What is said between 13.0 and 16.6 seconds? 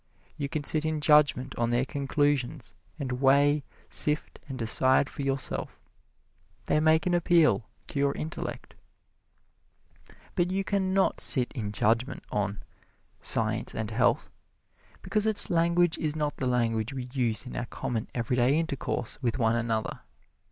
"Science and Health," because its language is not the